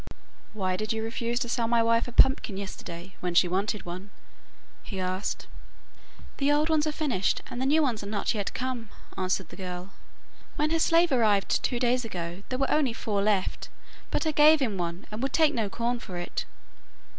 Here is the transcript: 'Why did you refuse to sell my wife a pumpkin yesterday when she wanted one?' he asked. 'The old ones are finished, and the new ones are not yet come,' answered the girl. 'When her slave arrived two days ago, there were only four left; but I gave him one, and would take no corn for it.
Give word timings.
'Why 0.53 0.77
did 0.77 0.91
you 0.91 1.03
refuse 1.03 1.37
to 1.41 1.47
sell 1.47 1.67
my 1.67 1.83
wife 1.83 2.07
a 2.07 2.11
pumpkin 2.11 2.57
yesterday 2.57 3.13
when 3.19 3.35
she 3.35 3.47
wanted 3.47 3.85
one?' 3.85 4.09
he 4.81 4.99
asked. 4.99 5.45
'The 6.37 6.51
old 6.51 6.69
ones 6.71 6.87
are 6.87 6.91
finished, 6.91 7.43
and 7.51 7.61
the 7.61 7.67
new 7.67 7.83
ones 7.83 8.01
are 8.01 8.07
not 8.07 8.33
yet 8.33 8.51
come,' 8.55 8.89
answered 9.15 9.49
the 9.49 9.55
girl. 9.55 9.91
'When 10.55 10.71
her 10.71 10.79
slave 10.79 11.11
arrived 11.11 11.61
two 11.61 11.77
days 11.77 12.03
ago, 12.03 12.41
there 12.49 12.57
were 12.57 12.71
only 12.71 12.93
four 12.93 13.21
left; 13.21 13.69
but 14.09 14.25
I 14.25 14.31
gave 14.31 14.59
him 14.59 14.75
one, 14.79 15.05
and 15.11 15.21
would 15.21 15.33
take 15.33 15.53
no 15.53 15.69
corn 15.69 15.99
for 15.99 16.17
it. 16.17 16.45